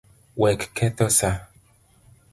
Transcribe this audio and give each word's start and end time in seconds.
Wek 0.39 0.59
ketho 0.75 1.07
saa. 1.17 1.37